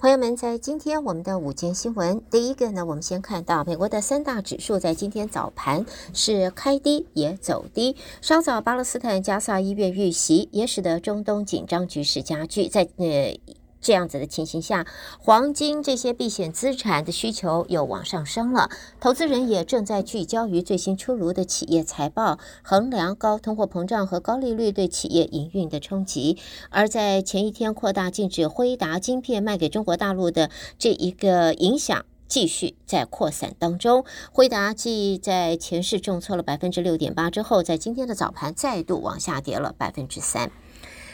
[0.00, 5.84] 朋友们，在今天我们的午间新闻，第一个呢，我们先看到美国的三大指数在今天早盘
[6.14, 7.96] 是开低也走低。
[8.22, 12.68] 稍早，巴勒斯坦加萨医院遇袭，也使得中东紧张局势加剧。
[12.68, 13.36] 在呃。
[13.80, 14.86] 这样子的情形下，
[15.18, 18.70] 黄金这些避险资产的需求又往上升了。
[19.00, 26.38] 投资人也正在聚焦于最新出炉的企业财报，衡量高通货膨胀和高利率对企业营运的冲击。
[26.70, 34.04] 而在前一天扩大禁止辉达晶片卖给中国大陆的这一个影响，继续在扩散当中。
[34.32, 40.50] 辉达继在前市重挫了百分之六点八之后，在今天的早盘再度往下跌了百分之三。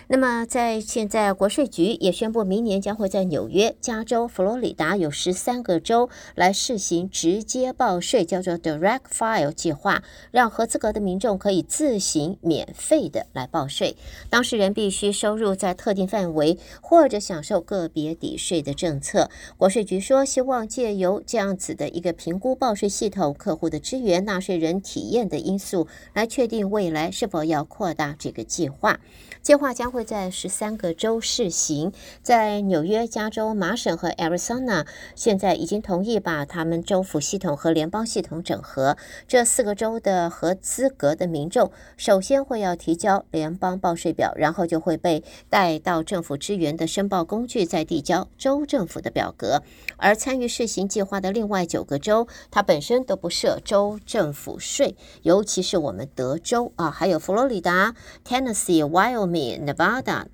[0.07, 13.97] 那么，在现在，国税局也宣布，明年将会在纽约、加州、佛罗里达有十三个州来试行直接报税，叫做 Direct File 计划，让合资格的民众可以自行免费的来报税。
[14.29, 19.31] 当事人必须收入在特定范围，或者享受个别抵税的政策。
[19.57, 29.01] 国税局说，希望借由这样子的一个评估报税系统、客户的支援、纳税人体验的因素，来确定未来是否要扩大这个计划。
[29.41, 38.97] 计划将会在十三个州试行，在纽约、加州、麻省和 Arizona，现在已经同意把他们州府系统和联邦系统整合。
[39.29, 49.63] 这四个州的合资格的民众，首先会要提交联邦报税表，然后就会被带到政府支援的申报工具，再递交州政府的表格。
[49.97, 57.95] 而参与试行计划的另外九个州，它本身都不设州政府税，尤其是我们德州啊，还有佛罗里达、
[58.27, 59.45] Tennessee、Wyoming。
[59.45, 59.84] Nevada、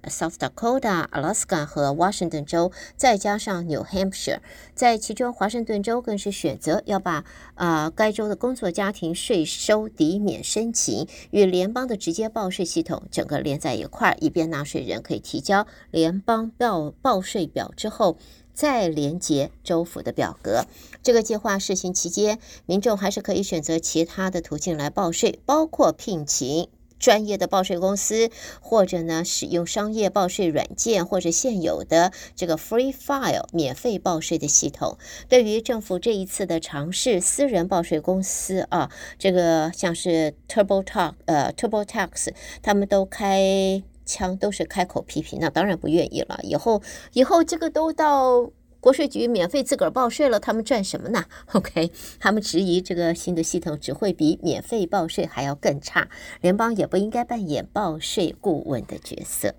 [0.05, 4.39] South Dakota、Alaska 和 Washington 州，再加上 New Hampshire，
[4.75, 18.17] 在其中华盛顿州更是选择要把啊、该州的工作家庭税收抵免申请与联邦的直接报税系统整个连在一块儿，以便纳税人可以提交联邦报报税表之后
[18.53, 20.65] 再连接州府的表格。
[21.03, 26.69] 这个计划试行期间，民众还是可以选择其他的途径来报税，包括聘请。
[27.01, 28.31] 专业的报税公司，
[28.61, 34.99] 或者呢，使用商业报税软件，或者现有的这个 Free File 免费报税的系统。
[35.29, 42.29] 对于政府这一次的尝试，私人报税公司啊，这个像是 TurboTax 呃 TurboTax，
[42.63, 46.39] 他们都开枪，都是开口批评，那当然不愿意了。
[46.43, 46.83] 以后
[47.15, 48.51] 以后这个都到。
[48.81, 51.27] 国税局免费自个儿报税了，他们赚什么呢？
[51.53, 56.09] OK，他们质疑这个新的系统只会比免费报税还要更差，
[56.41, 59.55] 联邦也不应该扮演报税顾问的角色。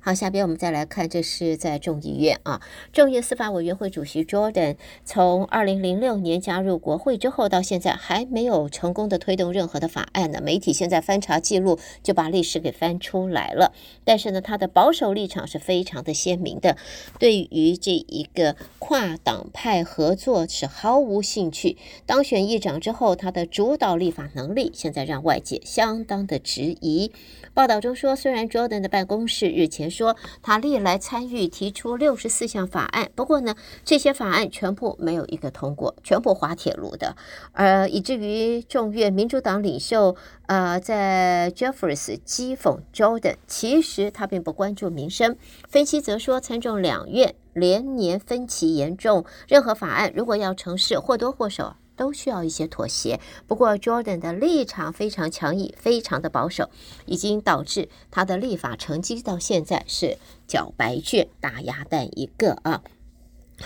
[0.00, 10.40] 好，下边我们再来看，这是在众议院啊，众议院司法委员会主席 Jordan 从二零零六年加入国会之后，到现在还没有成功的推动任何的法案呢。
[10.40, 13.72] 媒体现在翻查记录，就把历史给翻出来了。
[14.04, 16.76] 但是呢，他的保守立场是非常的鲜明的，
[17.18, 21.76] 对于这一个跨党派合作是毫无兴趣。
[22.06, 27.10] 当选议长之后，他的主导立法能力现在让外界相当的质疑。
[27.52, 33.54] 报道中说，虽然 Jordan 的办公室日前说他历来参与提出六十四项法案，不过呢，
[33.84, 37.16] 这些法案全部没有一个通过，全部滑铁卢的，
[37.52, 40.16] 呃，以至于众院民主党领袖
[40.46, 45.36] 呃在 Jeffries 讥讽 Jordan，其实他并不关注民生。
[45.68, 51.76] 分析则说，参众两院连年分歧严重，任何法案如果要成事，或多或少。
[51.98, 53.20] 都需要一些妥协。
[53.46, 56.70] 不过，Jordan 的立场非常强硬，非常的保守，
[57.04, 60.16] 已经导致他的立法成绩到现在是
[60.46, 62.82] 缴白卷、大鸭蛋一个啊。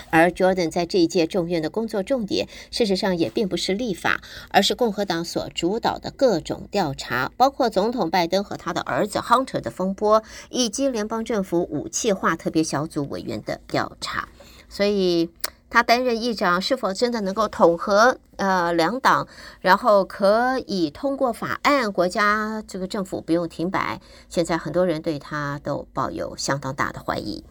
[0.09, 14.29] 而 Jordan 在这一届众院的工作重点，事实上也并不是立法，而是共和党所主导的各种调查，包括总统拜登和他的儿子 Hunter 的风波，以及联邦政府武器化特别小组委员的调查。
[14.69, 15.29] 所以。
[15.73, 19.27] 他担任议长是否真的能够统合呃两党，
[19.63, 23.99] 然后可以通过法案，国家这个政府不用停摆？
[24.29, 27.43] 现在很多人对他都抱有相当大的怀疑。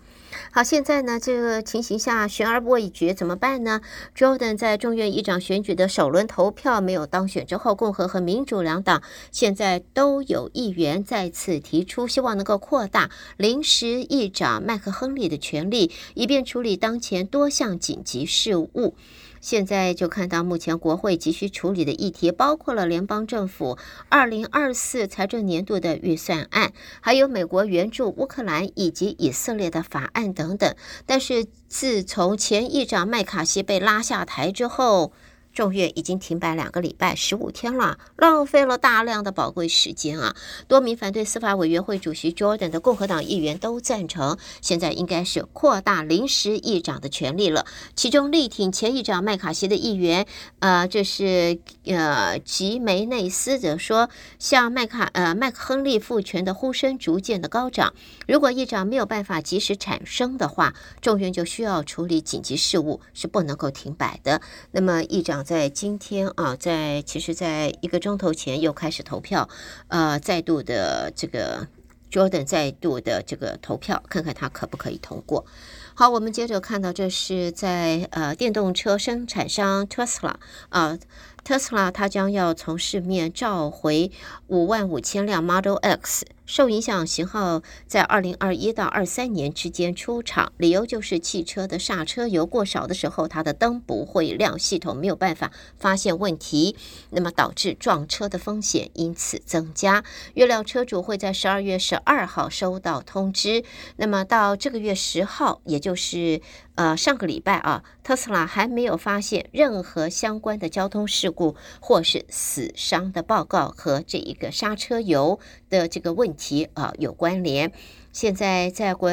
[0.53, 3.79] 好，现在呢，这个情形下悬而未决，怎么办呢
[4.13, 18.95] ？Jordan 在众院议长选举的首轮投票没有当选之后，共和和民主两党现在都有议员再次提出，希望能够扩大临时议长麦克亨利的权利，以便处理当前多项紧急事务。
[19.41, 23.77] 现在就看到，目前国会急需处理的议题包括了联邦政府
[24.07, 26.71] 二零二四财政年度的预算案，
[27.01, 30.75] 还有美国援助乌克兰以及以色列的法案等等。
[31.05, 35.11] 但是，自从前议长麦卡锡被拉下台之后，
[35.53, 40.33] 众院已经停摆两个礼拜，十五天了，浪费了大量的宝贵时间啊！
[40.67, 47.65] 多名反对司法委员会主席 Jordan 的共和党议员都赞成，现在应该是扩大临时议长的权力了。
[47.97, 50.25] 其中力挺前议长麦卡锡的议员，
[50.59, 54.09] 呃，这是呃吉梅内斯则说，
[54.39, 57.93] 向麦卡呃麦克亨利复权的呼声逐渐的高涨。
[58.25, 64.41] 如果议长没有办法及时产生的话，众院就需要处理紧急事务，是不能够停摆的。
[64.71, 65.40] 那么议长。
[65.43, 69.47] 在今天啊，在其实，在一个钟头前又开始投票，
[69.87, 71.67] 呃，再度的这个
[72.11, 75.45] Jordan 再度的这个投票，看看他可不可以通过。
[75.93, 80.35] 好，我们接着看到，这是在呃电动车生产商 Tesla
[80.69, 80.97] 啊。
[81.43, 84.11] 特斯拉，它将要从市面召回
[84.45, 95.49] 五万五千辆 Model X，受影响型号在二零二一到二三年之间出厂，理由就是汽车的刹车油过少的时候，它的灯不会亮，系统没有办法
[95.79, 96.75] 发现问题，
[97.11, 100.03] 那么导致撞车的风险因此增加。
[100.33, 103.63] 预料车主会在十二月十二号收到通知，
[103.95, 106.41] 那么到这个月十号，也就是。
[106.81, 115.39] 呃，上个礼拜啊，特斯拉还没有发现任何相关的交通事故或是死伤的报告和这一个刹车油
[115.69, 117.71] 的这个问题啊有关联。
[118.11, 119.11] 现在在国。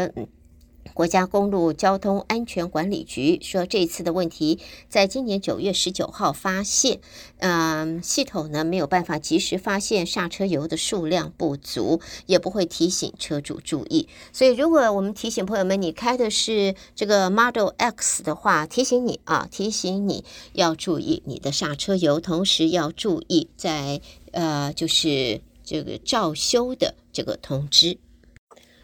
[0.99, 4.59] 国家公路交通安全管理局说，这次的问题
[4.89, 6.99] 在今年九月十九号发现，
[7.37, 14.09] 嗯，系统呢没有办法及时发现刹车油的数量不足，也不会提醒车主注意。
[14.33, 20.25] 所以，如果我们提醒朋友们，你开的是这个 Model X 的话，提醒你啊，提醒你
[20.55, 24.01] 要注意你的刹车油，同时要注意在
[24.33, 27.99] 呃，就是这个照修的这个通知。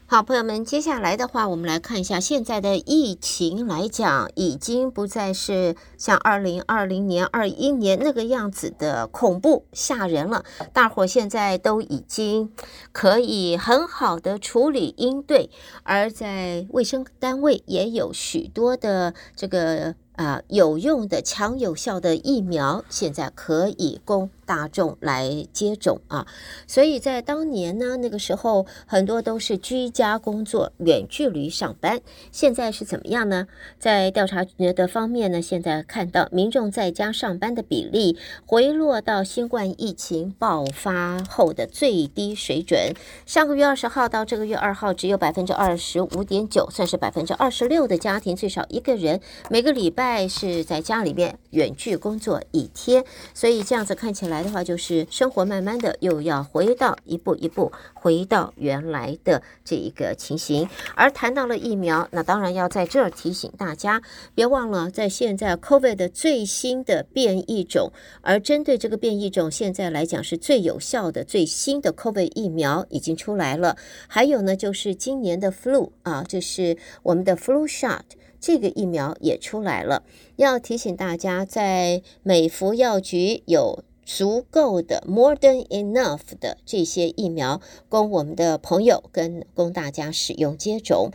[0.07, 10.45] 好，朋友们，接下来的话，我们来看一下现在的疫情来讲，已经不再是像二零二零年、二一年那个样子的恐怖吓人了。
[10.75, 12.53] 大伙现在都已经
[12.93, 15.49] 可以很好的处理应对，
[15.85, 19.95] 而在卫生单位也有许多的这个。
[20.17, 26.25] 啊、有用的、强有效的疫苗，现在可以供大众来接种啊。
[26.69, 32.01] 所以在当年呢，那个时候很多都是居家工作、远距离上班。
[32.31, 33.49] 现在是怎么样呢？
[33.81, 42.95] 在调查的方面呢，现在看到民众在家上班的比例回落到新冠疫情爆发后的最低水准。
[43.27, 49.21] 上个月二十号到这个月二号，只有百分之二十五点九，算是百分之二十六的家庭最少一个人
[49.51, 50.04] 每个礼拜。
[50.05, 53.03] 在是在家里面远距工作一天，
[53.33, 60.69] 所以这样子看起来的话，就是生活慢慢的又要回到一步一步回到原来的这一个情形。
[60.95, 64.03] 而谈到了疫苗，那当然要在这儿提醒大家，
[64.35, 67.91] 别忘了在现在 COVID 的最新的变异种，
[68.21, 73.79] 而针对这个变异种，现在来讲是最有效的最新的 COVID 疫苗已经出来了。
[74.07, 78.03] 还有呢，就是今年的 flu 啊，就是我们的 flu shot。
[78.47, 80.03] 这个疫苗也出来了，
[80.37, 91.11] 要提醒大家，在美服药局有足够的 more than enough 的这些疫苗，供我们的朋友跟供大家使用接种。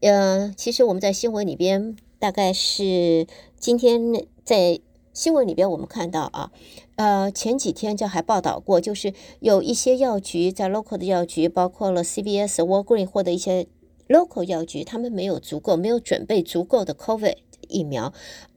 [0.00, 3.26] 呃，其实我们在新闻里边，大概是
[3.58, 4.00] 今天
[4.42, 4.80] 在
[5.12, 6.50] 新闻里边我们看到啊，
[6.96, 13.66] 呃，前几天就还报道过，就是有一些药局在 local 的药局，包括了 CVS、Walgreen 或者一些。
[14.10, 17.36] Local 药局他们没有足够，没有准备足够的 COVID
[17.68, 18.06] 疫苗，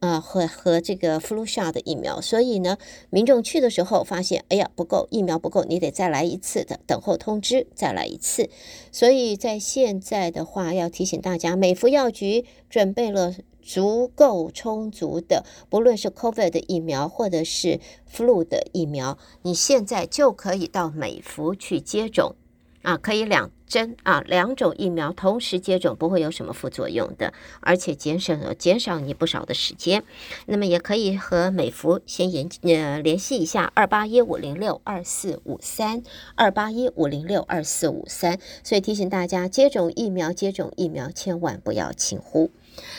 [0.00, 2.76] 啊、呃，和和这个 flu shot 的疫苗，所以呢，
[3.10, 8.50] 民众去的时候发现，哎呀，不够，疫苗不够，你得再来一次的，等候通知再来一次。
[8.90, 17.78] 所以在现在的话，要提醒大家，美孚药局准备了足够充足的，不论是 COVID 的疫苗或者是
[18.12, 22.34] flu 的疫苗，你现在就可以到美孚去接种。
[22.82, 30.04] 啊，可以两针啊，两种疫苗同时接种，不会有什么副作用的，而且减少减少你不少的时间。
[30.46, 36.04] 那么也可以和美福先联呃联系一下，二八一五零六二四五三，
[36.36, 38.38] 二八一五零六二四五三。
[38.62, 42.52] 所以提醒大家，接种疫苗，接种疫苗，千万不要轻忽。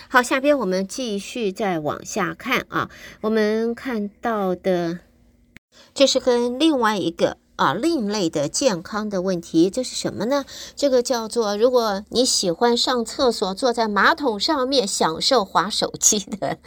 [0.09, 2.91] 好，下边我们继续再往下看啊，
[3.21, 4.99] 我们看到的，
[5.93, 7.37] 这是跟另外一个。
[7.55, 10.45] 啊，另类的健康的问题，这是什么呢？
[10.75, 16.57] 这个叫做，如果你喜欢上厕所，坐在马桶上面享受滑手机的，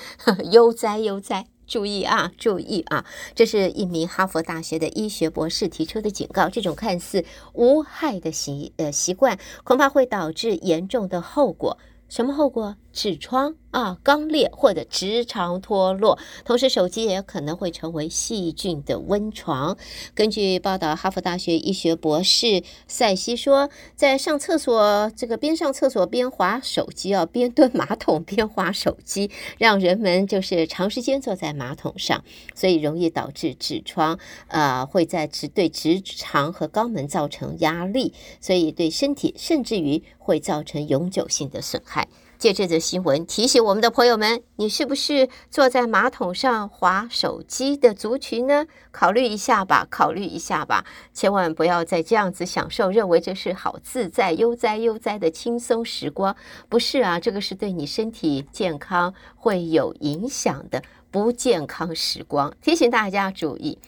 [0.50, 3.04] 悠哉悠哉，注意啊，注意啊！
[3.34, 11.76] 这是一名哈佛大学的医学博士提出的警告，这种看似无害的习呃习惯，恐怕会导致严重的后果。
[12.08, 12.76] 什么后果？
[12.98, 16.18] 痔疮啊、肛裂或者直肠脱落。
[16.44, 19.76] 同时，手机也可能会成为细菌的温床。
[20.16, 32.24] 根据报道，哈佛大学医学博士赛西说，在上厕所这个边上厕所边滑手机啊，边蹲马桶边滑手机，让人们就是长时间坐在马桶上，
[32.56, 42.08] 所以容易导致痔疮，呃，会在直对直肠和肛门造成压力，所以对身体甚至于会造成永久性的损害。
[42.38, 48.66] 借这则新闻提醒我们的朋友们，你是不是坐在马桶上划手机的族群呢？
[48.92, 56.36] 考虑一下吧，考虑一下吧，千万不要再这样子享受，认为这是好自在、悠哉悠哉的轻松时光。
[56.68, 60.80] 不是啊，这个是对你身体健康会有影响的。
[61.10, 63.78] 不健康时光，提醒大家注意。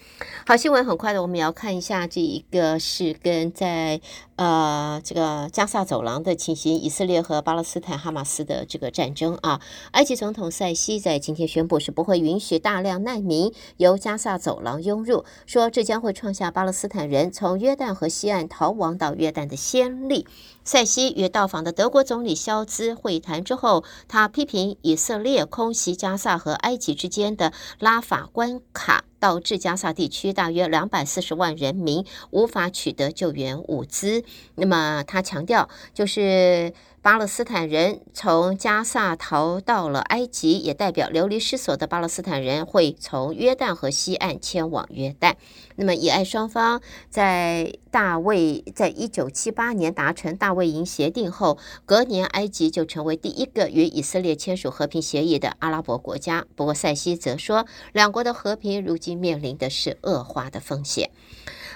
[0.46, 4.00] 好，新闻很快的，我们也要看一下这一个是跟在
[4.36, 9.60] 呃这个加萨走廊的情形，以色列和巴勒斯坦哈马斯的这个战争啊。
[9.92, 20.26] 埃及总统塞西在今天宣布是不会允许大量难民由加萨走廊涌入，说这将会创下巴勒斯坦人从约旦河西岸逃亡到约旦的先例。
[20.62, 34.24] 塞西与到访的德国总理肖兹会谈之后，他批评以色列空袭加萨和埃及之间的拉法关卡，导致加萨地区大约两百四十万人民无法取得救援物资。
[34.56, 36.72] 那么他强调，就是。
[37.02, 45.36] 巴勒斯坦人从加萨逃到了埃及，也代表流离失所的巴勒斯坦人会从约旦河西岸迁往约旦。
[45.76, 56.44] 那么，以埃双方在大卫在一九七八年达成大卫营协定后，隔年埃及就成为第一个与以色列签署和平协议的阿拉伯国家。
[56.54, 61.10] 不过，塞西则说，两国的和平如今面临的是恶化的风险。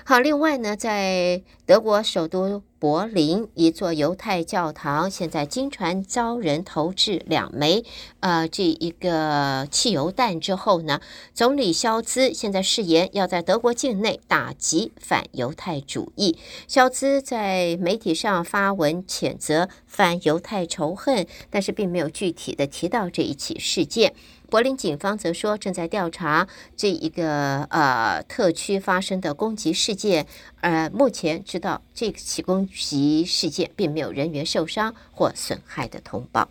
[0.07, 7.87] 好，另外呢，在德国首都柏林，一座犹太教堂现在经传遭人投掷两枚
[8.21, 11.01] 呃这一个汽油弹之后呢，
[11.33, 16.37] 总理肖兹现在誓言要在德国境内打击反犹太主义。
[16.69, 24.13] 肖兹在媒体上发文谴责反犹太仇恨，但是并没有具体的提到这一起事件。
[24.55, 26.47] 柏林警方则说，正在调查
[26.77, 30.29] 这一个呃特区发生的攻击事件。
[30.61, 36.49] 呃，目前知道这起攻击事件并没有人员受伤或损害的通报。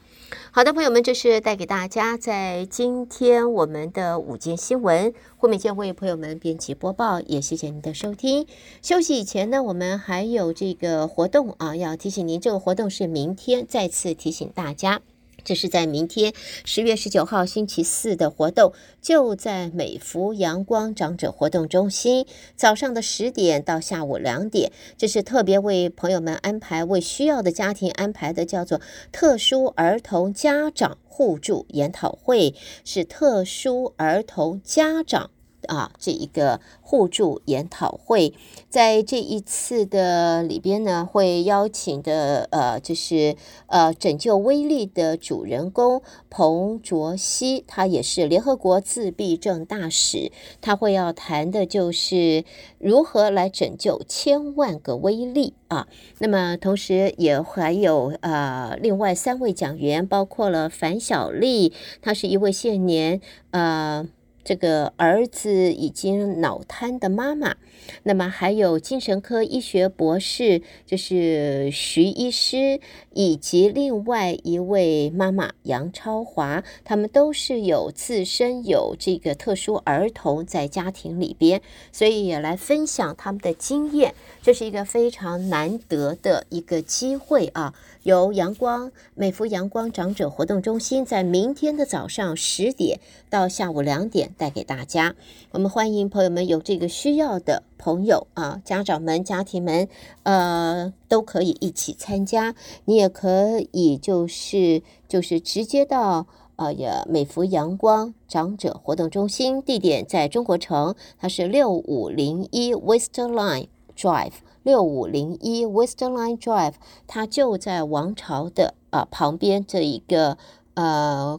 [0.51, 5.13] 好的，朋友们，这是带给大家在今天我们的午间新闻。
[5.38, 8.45] 后面将为朋友们编辑播报，也谢谢您的收听。
[8.81, 15.00] 休息以前呢，我们还有这个活动啊，要提醒您，这个活动是明天，再次提醒大家。
[15.43, 16.33] 这是在明天
[16.65, 24.71] 十月十九号星期四的活动，就在美福阳光长者活动中心，早上的十点到下午两点。
[24.97, 28.79] 这是特别为朋友们安排、为需要的家庭安排的，叫做
[29.12, 35.29] 特殊儿童家长互助研讨会，是特殊儿童家长。
[35.67, 38.34] 啊，这一个互助研讨会，
[38.70, 43.36] 在这一次的里边呢，会邀请的呃，就是
[43.67, 52.43] 呃，拯救威利的主人公彭卓熙，他也是联合国自闭症大使，他会要谈的就是
[52.79, 55.88] 如何来拯救千万个威利啊。
[56.20, 64.08] 那么同时也还有呃，另外三位讲员，包括了樊小丽，她是一位现年呃。
[64.43, 67.55] 这个儿子已经脑瘫的妈妈，
[68.03, 72.79] 那么还有精神科医学博士，就是徐医师，
[73.13, 87.73] 以及另外一位妈妈杨超华，他们都是有自身有这个特殊儿童在家庭里边，所以也来分享他们的经验，这是一个非常难得的一个机会啊。
[88.03, 95.15] 由阳光美孚阳光长者活动中心在明天的早上十点到下午两点带给大家。
[95.51, 99.87] 我们欢迎朋友们有这个需要的朋友啊，家长们、家庭们，
[100.23, 102.55] 呃，都可以一起参加。
[102.85, 114.33] 你也可以就是就是直接到呃呀美福阳光长者活动中心，地点在中国城，它是六五零一 Westerline Drive。
[114.63, 116.75] 六五零一 Westerline Drive，
[117.05, 120.37] 它就在王朝的啊、旁边这一个
[120.75, 121.37] 呃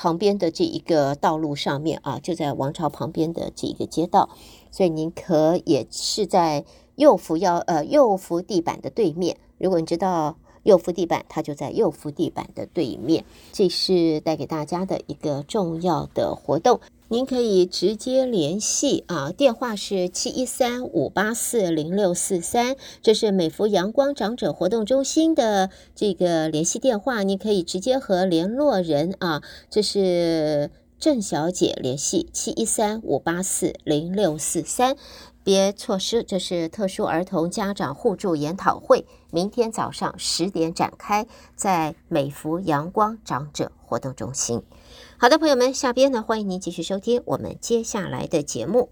[0.00, 4.30] 旁边的这一个道路上面啊，就在王朝旁边的这一个街道，
[4.70, 6.64] 所以您可也是在
[6.96, 9.36] 右扶要呃右扶地板的对面。
[9.58, 13.26] 如果你知道右扶地板，它就在右扶地板的对面。
[13.52, 16.80] 这是带给大家的一个重要的活动。
[17.12, 34.96] 您可以直接联系啊，电话是七一三五八四零六四三，这是美福阳光长者活动中心的这个联系电话，你可以直接和联络人啊，这是郑小姐联系七一三五八四零六四三。
[35.42, 41.26] 别错失，这是特殊儿童家长互助研讨会，明天早上十点展开，
[41.56, 44.62] 在美福阳光长者活动中心。
[45.22, 48.88] 好的，朋友们，下边呢，欢迎您继续收听我们接下来的节目。